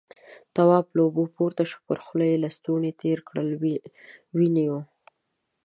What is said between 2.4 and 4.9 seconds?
لستوڼی تېر کړ، وينې وه.